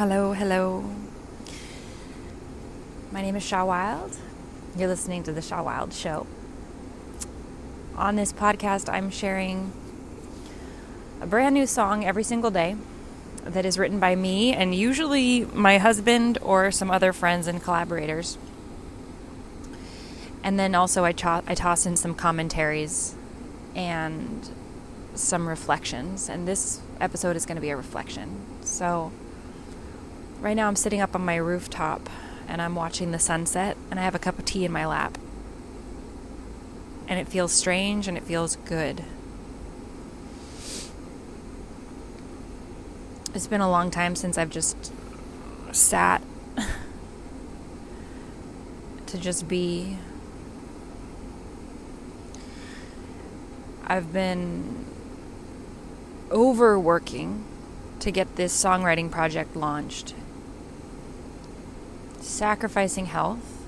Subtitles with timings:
[0.00, 0.90] Hello, hello.
[3.12, 4.16] My name is Cha Wilde.
[4.74, 6.26] You're listening to The Cha Wilde Show.
[7.96, 9.74] On this podcast, I'm sharing
[11.20, 12.76] a brand new song every single day
[13.44, 18.38] that is written by me and usually my husband or some other friends and collaborators.
[20.42, 23.14] And then also, I, cho- I toss in some commentaries
[23.74, 24.48] and
[25.14, 26.30] some reflections.
[26.30, 28.46] And this episode is going to be a reflection.
[28.62, 29.12] So,
[30.40, 32.08] right now, I'm sitting up on my rooftop
[32.48, 35.16] and I'm watching the sunset, and I have a cup of tea in my lap.
[37.06, 39.04] And it feels strange and it feels good.
[43.32, 44.92] It's been a long time since I've just
[45.70, 46.20] sat
[49.06, 49.98] to just be.
[53.86, 54.84] I've been
[56.32, 57.44] overworking
[58.00, 60.14] to get this songwriting project launched,
[62.40, 63.66] sacrificing health,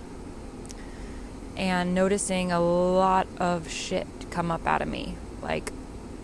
[1.59, 5.15] and noticing a lot of shit come up out of me.
[5.43, 5.71] Like,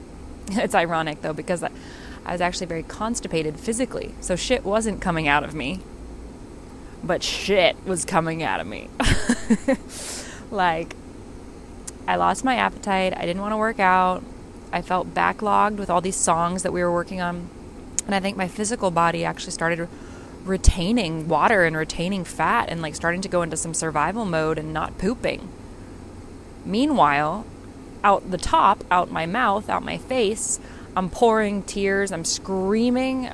[0.52, 1.70] it's ironic though, because I,
[2.32, 5.80] was actually very constipated physically, so shit wasn't coming out of me,
[7.04, 8.88] but shit was coming out of me.
[10.50, 10.96] like,
[12.06, 14.24] I lost my appetite, I didn't want to work out.
[14.72, 17.50] I felt backlogged with all these songs that we were working on.
[18.06, 19.86] And I think my physical body actually started
[20.44, 24.72] retaining water and retaining fat and like starting to go into some survival mode and
[24.72, 25.48] not pooping.
[26.64, 27.47] Meanwhile,
[28.05, 30.61] out the top, out my mouth, out my face,
[30.97, 33.31] I'm pouring tears, I'm screaming.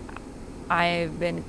[0.68, 1.44] I've been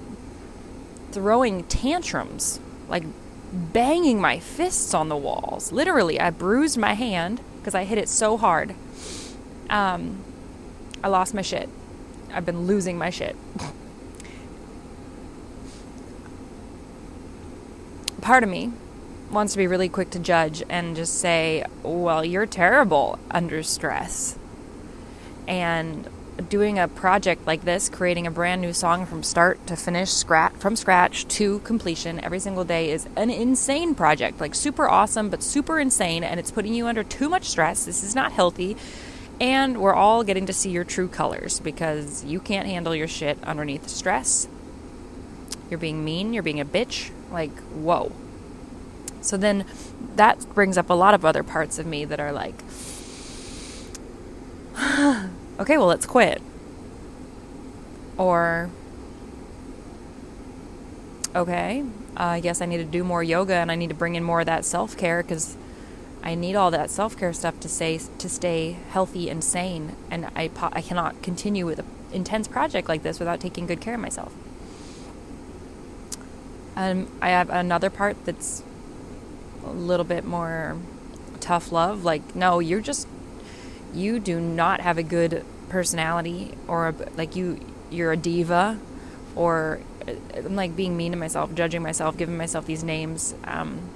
[1.11, 3.03] throwing tantrums, like
[3.51, 5.71] banging my fists on the walls.
[5.71, 8.75] Literally, I bruised my hand because I hit it so hard.
[9.69, 10.23] Um,
[11.03, 11.69] I lost my shit.
[12.31, 13.35] I've been losing my shit.
[18.25, 18.71] Part of me
[19.29, 24.35] wants to be really quick to judge and just say, well, you're terrible under stress.
[25.47, 26.09] And
[26.49, 30.53] doing a project like this, creating a brand new song from start to finish, scratch
[30.53, 34.41] from scratch to completion every single day is an insane project.
[34.41, 37.85] Like super awesome, but super insane, and it's putting you under too much stress.
[37.85, 38.75] This is not healthy.
[39.39, 43.37] And we're all getting to see your true colors because you can't handle your shit
[43.43, 44.47] underneath stress.
[45.69, 47.11] You're being mean, you're being a bitch.
[47.31, 48.11] Like, whoa.
[49.21, 49.65] So then
[50.15, 52.55] that brings up a lot of other parts of me that are like,
[55.59, 56.41] okay, well, let's quit.
[58.17, 58.69] Or,
[61.35, 61.83] okay,
[62.17, 64.23] uh, I guess I need to do more yoga and I need to bring in
[64.23, 65.57] more of that self care because
[66.25, 70.25] I need all that self care stuff to stay to stay healthy and sane, and
[70.35, 73.99] I I cannot continue with an intense project like this without taking good care of
[73.99, 74.33] myself.
[76.75, 78.63] Um, I have another part that's
[79.65, 80.77] a little bit more
[81.39, 82.03] tough love.
[82.03, 83.07] Like, no, you're just
[83.93, 87.59] you do not have a good personality, or a, like you
[87.89, 88.79] you're a diva,
[89.35, 89.79] or
[90.35, 93.33] I'm like being mean to myself, judging myself, giving myself these names.
[93.45, 93.89] Um,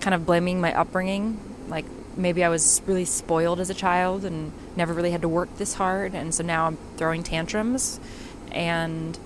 [0.00, 1.40] kind of blaming my upbringing.
[1.68, 1.86] Like
[2.16, 5.74] maybe I was really spoiled as a child and never really had to work this
[5.74, 7.98] hard, and so now I'm throwing tantrums,
[8.52, 9.18] and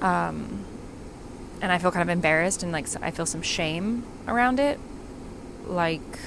[0.00, 0.64] um,
[1.60, 4.78] and I feel kind of embarrassed and like I feel some shame around it.
[5.66, 6.18] Like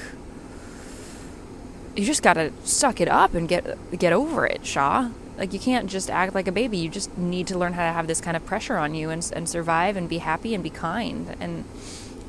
[1.96, 5.12] you just gotta suck it up and get get over it, Cha.
[5.38, 6.78] Like you can't just act like a baby.
[6.78, 9.30] You just need to learn how to have this kind of pressure on you and
[9.36, 11.66] and survive and be happy and be kind and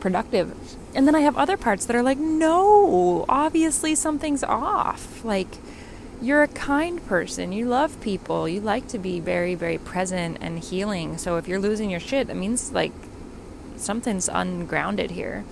[0.02, 0.76] productive.
[0.94, 5.24] And then I have other parts that are like, no, obviously something's off.
[5.24, 5.56] Like,
[6.22, 7.52] you're a kind person.
[7.52, 8.48] You love people.
[8.48, 11.18] You like to be very, very present and healing.
[11.18, 12.92] So if you're losing your shit, that means like
[13.76, 15.44] something's ungrounded here.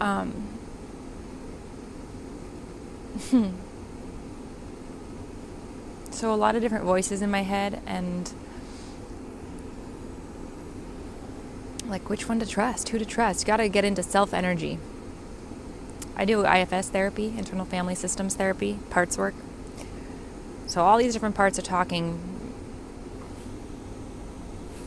[0.00, 0.48] Um,
[6.10, 8.30] so a lot of different voices in my head and
[11.86, 13.40] like which one to trust, who to trust.
[13.40, 14.78] You got to get into self energy.
[16.16, 19.34] I do IFS therapy, internal family systems therapy, parts work.
[20.66, 22.20] So all these different parts are talking.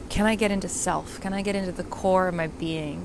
[0.10, 1.20] Can I get into self?
[1.20, 3.02] Can I get into the core of my being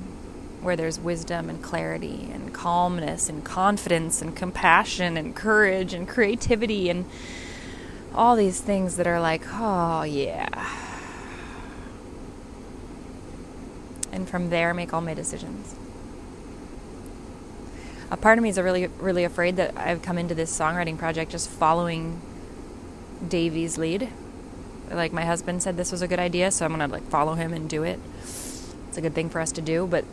[0.61, 6.89] where there's wisdom and clarity and calmness and confidence and compassion and courage and creativity
[6.89, 7.05] and
[8.13, 10.69] all these things that are like, oh yeah
[14.11, 15.75] and from there make all my decisions.
[18.11, 21.31] A part of me is really, really afraid that I've come into this songwriting project
[21.31, 22.21] just following
[23.25, 24.09] Davey's lead,
[24.91, 27.53] Like my husband said this was a good idea, so I'm gonna like follow him
[27.53, 27.99] and do it.
[28.23, 30.03] It's a good thing for us to do, but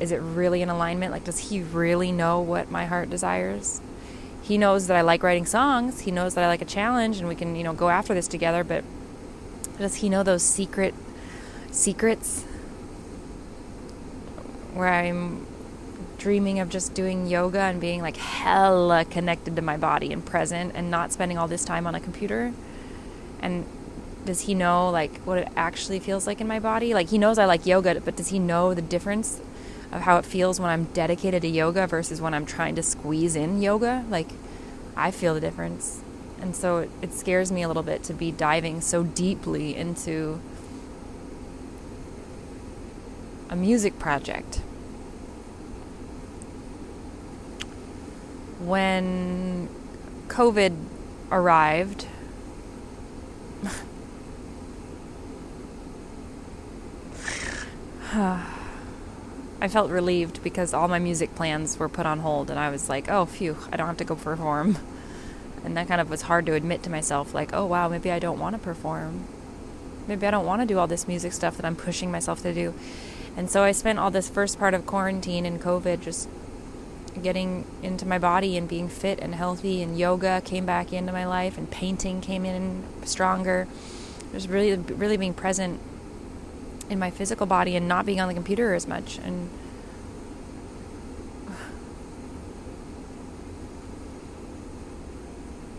[0.00, 1.12] is it really in alignment?
[1.12, 3.82] Like, does he really know what my heart desires?
[4.42, 6.00] He knows that I like writing songs.
[6.00, 8.26] He knows that I like a challenge, and we can, you know, go after this
[8.26, 8.64] together.
[8.64, 8.84] But
[9.78, 10.94] does he know those secret
[11.70, 12.44] secrets
[14.72, 15.46] where I'm
[16.18, 20.72] dreaming of just doing yoga and being like hella connected to my body and present
[20.74, 22.52] and not spending all this time on a computer?
[23.40, 23.66] And
[24.24, 26.94] does he know like what it actually feels like in my body?
[26.94, 29.40] Like he knows I like yoga, but does he know the difference
[29.92, 33.36] of how it feels when I'm dedicated to yoga versus when I'm trying to squeeze
[33.36, 34.04] in yoga?
[34.08, 34.28] Like
[34.96, 36.00] I feel the difference.
[36.40, 40.40] And so it, it scares me a little bit to be diving so deeply into
[43.50, 44.60] a music project.
[48.64, 49.68] When
[50.28, 50.74] COVID
[51.30, 52.06] arrived,
[58.14, 62.88] I felt relieved because all my music plans were put on hold, and I was
[62.88, 64.78] like, oh, phew, I don't have to go perform.
[65.62, 68.18] And that kind of was hard to admit to myself, like, oh, wow, maybe I
[68.18, 69.24] don't want to perform.
[70.08, 72.54] Maybe I don't want to do all this music stuff that I'm pushing myself to
[72.54, 72.72] do.
[73.36, 76.28] And so I spent all this first part of quarantine and COVID just
[77.22, 81.26] getting into my body and being fit and healthy, and yoga came back into my
[81.26, 83.66] life, and painting came in stronger.
[84.32, 85.80] Just really, really being present
[86.90, 89.48] in my physical body and not being on the computer as much and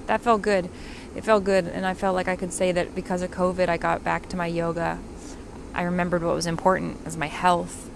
[0.07, 0.69] that felt good.
[1.15, 3.77] It felt good and i felt like i could say that because of covid i
[3.77, 4.99] got back to my yoga.
[5.73, 7.89] I remembered what was important as my health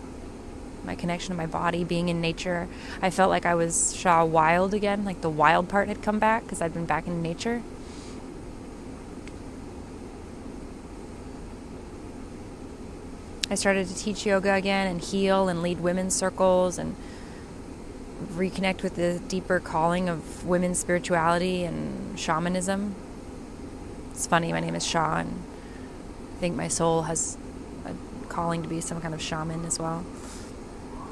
[0.89, 2.67] my connection to my body being in nature
[2.99, 6.41] i felt like i was cha wilde again like the wild part had come back
[6.41, 7.61] because i'd been back in nature
[13.51, 16.95] I started to teach yoga again and heal and lead women's circles and
[18.33, 22.93] reconnect with the deeper calling of women's spirituality and shamanism.
[24.11, 25.41] It's funny, my name is Cha, and
[26.35, 27.39] I think my soul has
[27.85, 27.95] a
[28.27, 30.05] calling to be some kind of shaman as well.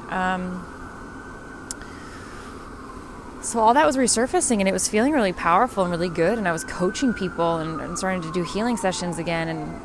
[0.10, 0.66] Um,
[3.42, 6.50] so all that was resurfacing and it was feeling really powerful and really good and
[6.50, 9.82] i was coaching people and, and starting to do healing sessions again and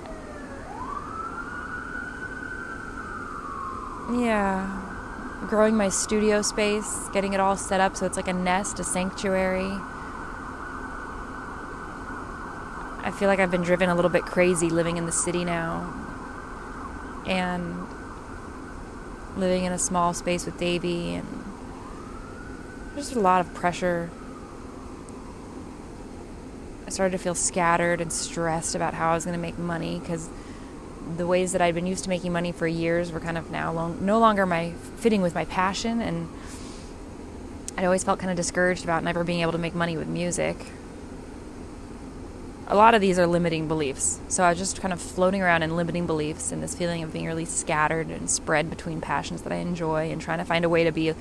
[4.13, 4.81] Yeah.
[5.49, 8.85] Growing my studio space, getting it all set up so it's like a nest, a
[8.85, 9.71] sanctuary.
[13.05, 15.93] I feel like I've been driven a little bit crazy living in the city now.
[17.27, 17.87] And
[19.37, 21.27] living in a small space with Davey and
[22.95, 24.11] there's a lot of pressure.
[26.87, 29.99] I started to feel scattered and stressed about how I was going to make money
[29.99, 30.29] because
[31.17, 33.73] the ways that I'd been used to making money for years were kind of now
[33.73, 36.29] long, no longer my fitting with my passion, and
[37.77, 40.57] I'd always felt kind of discouraged about never being able to make money with music.
[42.69, 45.63] A lot of these are limiting beliefs, so I was just kind of floating around
[45.63, 49.53] in limiting beliefs and this feeling of being really scattered and spread between passions that
[49.53, 51.13] I enjoy and trying to find a way to be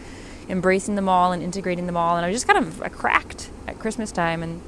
[0.47, 2.15] embracing them all and integrating them all.
[2.15, 4.61] And I was just kind of cracked at Christmas time and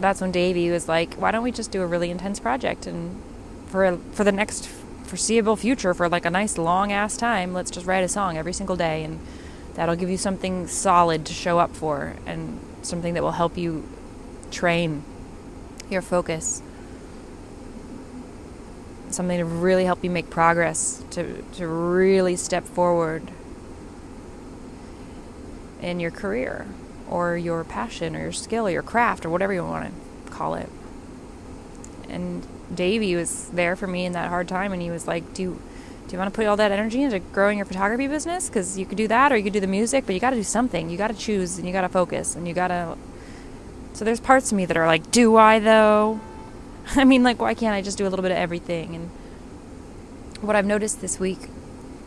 [0.00, 3.20] that's when Davey was like, "Why don't we just do a really intense project and
[3.66, 4.68] for for the next
[5.08, 8.52] foreseeable future for like a nice long ass time, let's just write a song every
[8.52, 9.18] single day and
[9.74, 13.84] that'll give you something solid to show up for and something that will help you
[14.50, 15.02] train
[15.90, 16.62] your focus.
[19.10, 23.22] Something to really help you make progress, to to really step forward
[25.80, 26.66] in your career
[27.08, 29.92] or your passion or your skill or your craft or whatever you want
[30.26, 30.68] to call it.
[32.08, 35.58] And Davey was there for me in that hard time, and he was like, "Do
[36.06, 38.48] do you want to put all that energy into growing your photography business?
[38.48, 40.36] Because you could do that, or you could do the music, but you got to
[40.36, 40.90] do something.
[40.90, 42.96] You got to choose, and you got to focus, and you got to."
[43.98, 46.20] So there's parts of me that are like, "Do I though?"
[46.94, 48.94] I mean, like, why can't I just do a little bit of everything?
[48.94, 49.10] And
[50.40, 51.48] what I've noticed this week,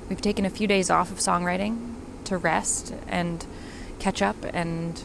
[0.07, 3.45] we've taken a few days off of songwriting to rest and
[3.99, 5.03] catch up, and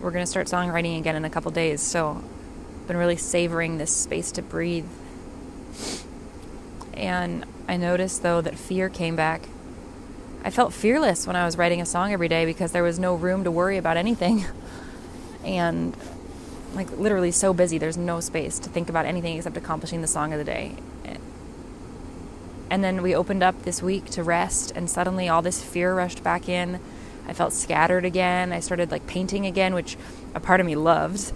[0.00, 1.80] we're going to start songwriting again in a couple days.
[1.80, 2.20] So
[2.80, 4.88] I've been really savoring this space to breathe.
[6.94, 9.42] And I noticed though that fear came back.
[10.42, 13.14] I felt fearless when I was writing a song every day because there was no
[13.14, 14.44] room to worry about anything.
[15.44, 15.96] and
[16.74, 20.32] like literally so busy, there's no space to think about anything except accomplishing the song
[20.32, 20.76] of the day.
[22.70, 26.24] And then we opened up this week to rest, and suddenly all this fear rushed
[26.24, 26.80] back in.
[27.28, 28.52] I felt scattered again.
[28.52, 29.96] I started like painting again, which
[30.34, 31.32] a part of me loved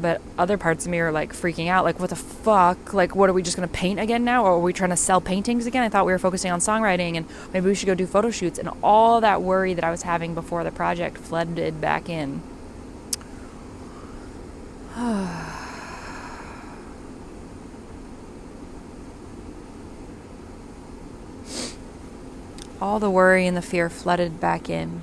[0.00, 3.28] but other parts of me are like freaking out like what the fuck like what
[3.28, 5.66] are we just going to paint again now or are we trying to sell paintings
[5.66, 8.30] again i thought we were focusing on songwriting and maybe we should go do photo
[8.30, 12.40] shoots and all that worry that i was having before the project flooded back in
[22.80, 25.02] all the worry and the fear flooded back in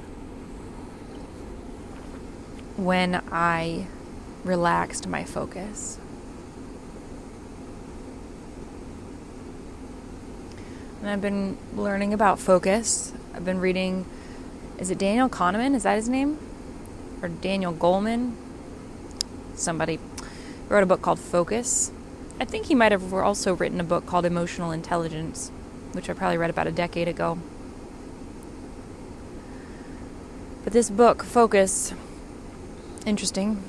[2.76, 3.88] when I
[4.44, 5.98] relaxed my focus.
[11.00, 13.14] And I've been learning about focus.
[13.34, 14.06] I've been reading,
[14.78, 15.74] is it Daniel Kahneman?
[15.74, 16.38] Is that his name?
[17.22, 18.36] Or Daniel Goleman?
[19.56, 20.00] Somebody
[20.70, 21.92] wrote a book called Focus.
[22.40, 25.50] I think he might have also written a book called Emotional Intelligence,
[25.94, 27.40] which I probably read about a decade ago.
[30.64, 31.94] But this book, Focus,
[33.06, 33.64] interesting.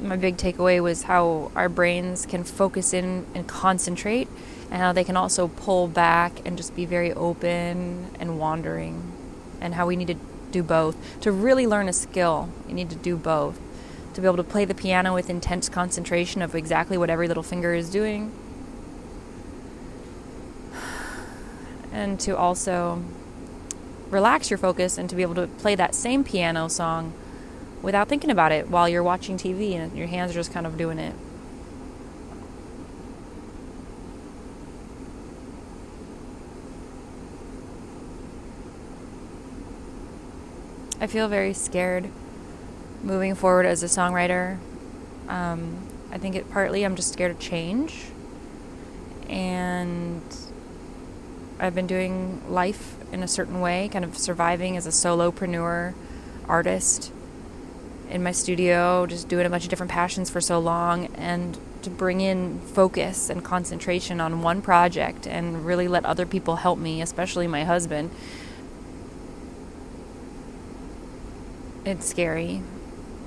[0.00, 4.28] My big takeaway was how our brains can focus in and concentrate,
[4.70, 9.12] and how they can also pull back and just be very open and wandering,
[9.60, 10.16] and how we need to
[10.50, 11.20] do both.
[11.20, 13.60] To really learn a skill, you need to do both.
[14.14, 17.42] To be able to play the piano with intense concentration of exactly what every little
[17.42, 18.32] finger is doing,
[21.92, 23.02] and to also
[24.10, 27.12] relax your focus and to be able to play that same piano song
[27.82, 30.76] without thinking about it while you're watching TV and your hands are just kind of
[30.76, 31.14] doing it.
[41.00, 42.10] I feel very scared
[43.02, 44.58] moving forward as a songwriter.
[45.28, 45.76] Um,
[46.10, 48.06] I think it partly I'm just scared of change.
[49.28, 50.22] And
[51.60, 55.94] I've been doing life in a certain way, kind of surviving as a solopreneur
[56.48, 57.12] artist
[58.10, 61.90] in my studio, just doing a bunch of different passions for so long, and to
[61.90, 67.02] bring in focus and concentration on one project and really let other people help me,
[67.02, 68.10] especially my husband.
[71.84, 72.62] It's scary.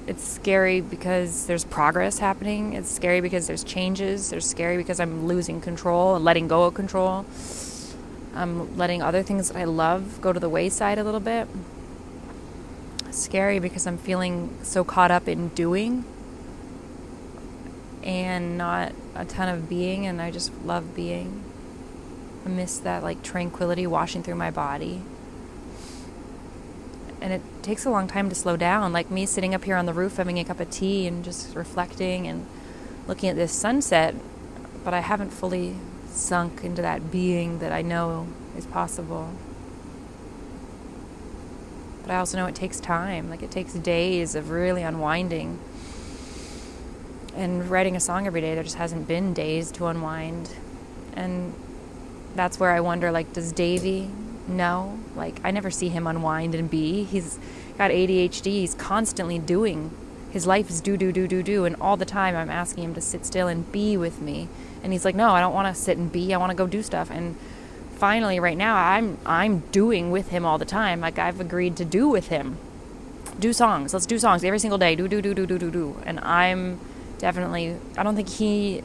[0.08, 2.74] It's scary because there's progress happening.
[2.74, 4.30] It's scary because there's changes.
[4.30, 7.26] There's scary because I'm losing control and letting go of control.
[8.34, 11.48] I'm letting other things that I love go to the wayside a little bit.
[13.14, 16.06] scary because I'm feeling so caught up in doing
[18.04, 21.44] and not a ton of being, and I just love being.
[22.46, 25.02] I miss that like tranquility washing through my body.
[27.20, 28.94] And it takes a long time to slow down.
[28.94, 31.56] Like me sitting up here on the roof having a cup of tea and just
[31.56, 32.46] reflecting and
[33.08, 34.16] looking at this sunset,
[34.84, 35.76] but I haven't fully
[36.08, 38.28] sunk into that being that I know
[38.58, 39.32] is possible.
[42.02, 43.30] But I also know it takes time.
[43.30, 45.60] Like it takes days of really unwinding.
[47.36, 50.50] And writing a song every day, there just hasn't been days to unwind.
[51.14, 51.54] And
[52.36, 54.10] that's where I wonder like, does Davey
[54.48, 55.00] know?
[55.16, 57.04] Like, I never see him unwind and be.
[57.04, 57.40] He's
[57.78, 59.92] got ADHD, he's constantly doing.
[60.32, 61.66] His life is do, do, do, do, do.
[61.66, 64.48] And all the time I'm asking him to sit still and be with me
[64.84, 66.68] and he's like no i don't want to sit and be i want to go
[66.68, 67.36] do stuff and
[67.96, 71.86] finally right now i'm i'm doing with him all the time like i've agreed to
[71.86, 72.58] do with him
[73.40, 75.98] do songs let's do songs every single day do do do do do do do
[76.06, 76.80] and i'm
[77.20, 78.82] definitely i don't think he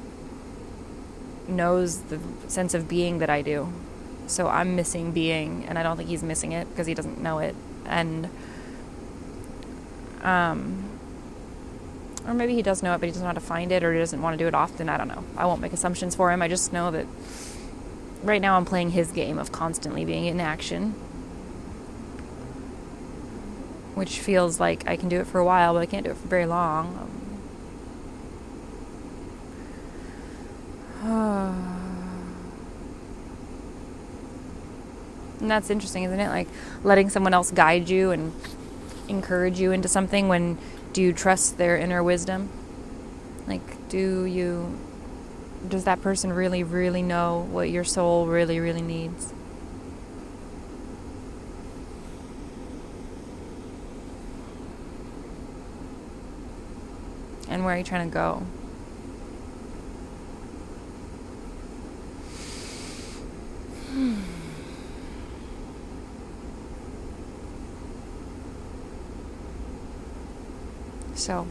[1.49, 3.73] knows the sense of being that i do
[4.27, 7.39] so i'm missing being and i don't think he's missing it because he doesn't know
[7.39, 7.55] it
[7.87, 8.29] and
[10.23, 10.87] um
[12.27, 13.93] or maybe he does know it, but he doesn't know how to find it, or
[13.93, 14.89] he doesn't want to do it often.
[14.89, 15.23] I don't know.
[15.37, 16.43] I won't make assumptions for him.
[16.43, 17.07] I just know that
[18.23, 20.91] right now I'm playing his game of constantly being in action,
[23.95, 26.17] which feels like I can do it for a while, but I can't do it
[26.17, 27.13] for very long.
[35.41, 36.29] and that's interesting, isn't it?
[36.29, 36.49] Like
[36.83, 38.33] letting someone else guide you and
[39.09, 40.59] encourage you into something when
[40.93, 42.49] do you trust their inner wisdom?
[43.47, 44.79] Like, do you,
[45.69, 49.33] does that person really, really know what your soul really, really needs?
[57.49, 58.43] And where are you trying to go?
[63.91, 64.36] Hmm.
[71.27, 71.45] So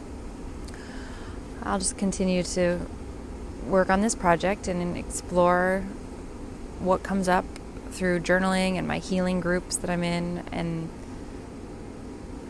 [1.62, 2.80] I'll just continue to
[3.66, 5.84] work on this project and explore
[6.78, 7.44] what comes up
[7.90, 10.88] through journaling and my healing groups that I'm in and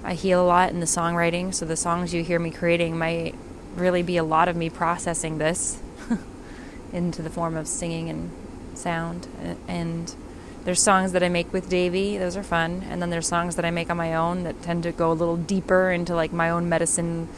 [0.05, 3.35] I heal a lot in the songwriting, so the songs you hear me creating might
[3.75, 5.81] really be a lot of me processing this
[6.93, 8.31] into the form of singing and
[8.75, 9.27] sound.
[9.67, 10.15] And
[10.67, 12.83] there's songs that I make with Davey, those are fun.
[12.91, 15.15] And then there's songs that I make on my own that tend to go a
[15.15, 17.29] little deeper into like my own medicine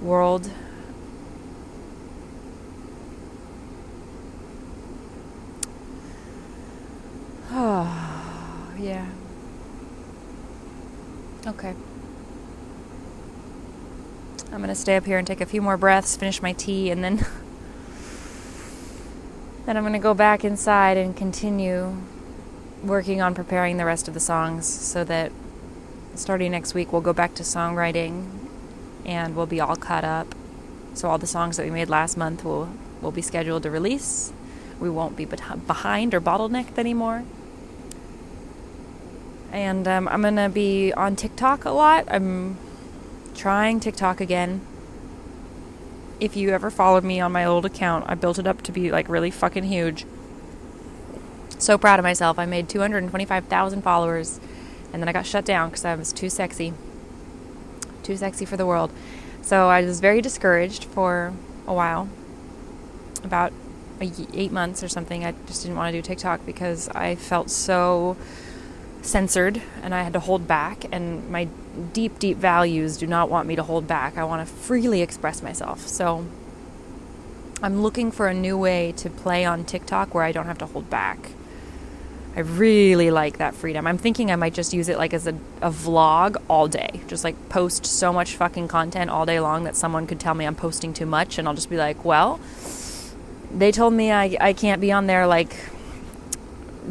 [0.00, 0.48] world.
[7.50, 9.08] Oh, yeah.
[11.44, 11.74] Okay.
[14.52, 16.92] I'm going to stay up here and take a few more breaths, finish my tea,
[16.92, 17.16] and then
[19.66, 21.96] then I'm going to go back inside and continue
[22.82, 25.32] working on preparing the rest of the songs so that
[26.14, 28.26] starting next week we'll go back to songwriting
[29.04, 30.34] and we'll be all caught up.
[30.94, 34.32] So all the songs that we made last month will will be scheduled to release.
[34.80, 37.24] We won't be behind or bottlenecked anymore.
[39.52, 42.06] And um, I'm gonna be on TikTok a lot.
[42.08, 42.58] I'm
[43.34, 44.60] trying TikTok again.
[46.18, 48.90] If you ever followed me on my old account, I built it up to be
[48.90, 50.06] like really fucking huge.
[51.58, 52.38] So proud of myself.
[52.38, 54.40] I made 225,000 followers
[54.92, 56.72] and then I got shut down because I was too sexy.
[58.02, 58.90] Too sexy for the world.
[59.42, 61.32] So I was very discouraged for
[61.66, 62.08] a while.
[63.24, 63.52] About
[64.00, 65.24] eight months or something.
[65.24, 68.16] I just didn't want to do TikTok because I felt so
[69.02, 70.84] censored and I had to hold back.
[70.92, 71.48] And my
[71.92, 74.18] deep, deep values do not want me to hold back.
[74.18, 75.86] I want to freely express myself.
[75.86, 76.26] So
[77.62, 80.66] I'm looking for a new way to play on TikTok where I don't have to
[80.66, 81.30] hold back.
[82.36, 83.86] I really like that freedom.
[83.86, 87.00] I'm thinking I might just use it like as a, a vlog all day.
[87.08, 90.44] Just like post so much fucking content all day long that someone could tell me
[90.44, 92.38] I'm posting too much, and I'll just be like, well,
[93.50, 95.56] they told me I, I can't be on there like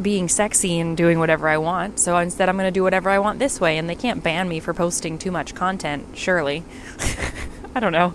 [0.02, 2.00] being sexy and doing whatever I want.
[2.00, 4.48] So instead, I'm going to do whatever I want this way, and they can't ban
[4.48, 6.64] me for posting too much content, surely.
[7.76, 8.14] I don't know.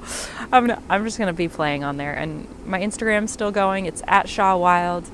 [0.52, 3.86] I'm I'm just going to be playing on there, and my Instagram's still going.
[3.86, 5.08] It's at Cha Wilde.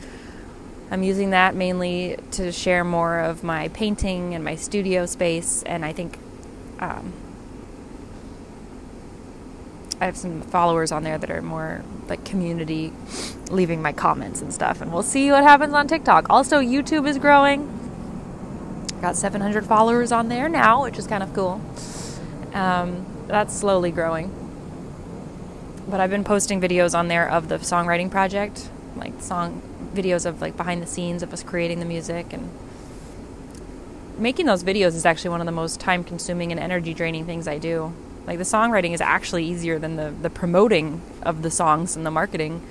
[0.89, 5.84] I'm using that mainly to share more of my painting and my studio space, and
[5.84, 6.17] I think
[6.80, 7.12] um,
[10.00, 12.93] I have some followers on there that are more like community,
[13.50, 16.30] leaving my comments and stuff, and we'll see what happens on TikTok.
[16.30, 17.73] Also, YouTube is growing.
[19.02, 21.62] Got 700 followers on there now, which is kind of cool.
[22.54, 24.34] Um, that's slowly growing.
[25.89, 29.62] But I've been posting videos on there of the songwriting project, like song
[29.97, 32.49] videos of like behind the scenes of us creating the music and
[34.17, 37.47] making those videos is actually one of the most time consuming and energy draining things
[37.47, 37.93] I do.
[38.25, 42.12] Like the songwriting is actually easier than the, the promoting of the songs and the
[42.12, 42.62] marketing.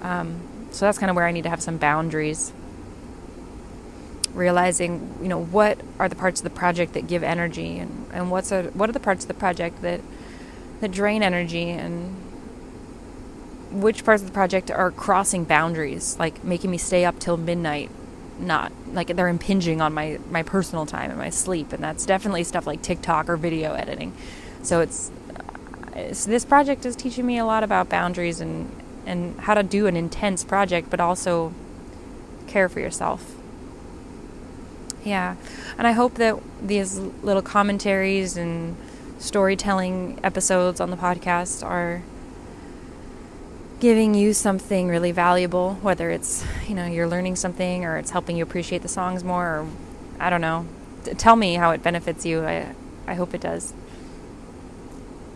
[0.00, 2.52] Um, so that's kind of where I need to have some boundaries.
[4.32, 8.30] Realizing, you know, what are the parts of the project that give energy, and, and
[8.30, 10.00] what's a, what are the parts of the project that
[10.80, 12.16] that drain energy, and
[13.74, 17.90] which parts of the project are crossing boundaries, like making me stay up till midnight,
[18.38, 22.44] not like they're impinging on my my personal time and my sleep, and that's definitely
[22.44, 24.12] stuff like TikTok or video editing.
[24.62, 25.10] So it's
[25.94, 28.70] uh, so this project is teaching me a lot about boundaries and
[29.06, 31.52] and how to do an intense project, but also
[32.46, 33.34] care for yourself.
[35.04, 35.34] Yeah,
[35.76, 38.76] and I hope that these little commentaries and
[39.18, 42.02] storytelling episodes on the podcast are
[43.84, 48.34] giving you something really valuable, whether it's, you know, you're learning something or it's helping
[48.34, 49.66] you appreciate the songs more or
[50.18, 50.66] I don't know.
[51.18, 52.46] Tell me how it benefits you.
[52.46, 52.74] I
[53.06, 53.74] I hope it does.